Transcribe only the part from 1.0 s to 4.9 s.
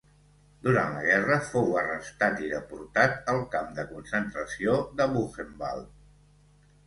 guerra fou arrestat i deportat al camp de concentració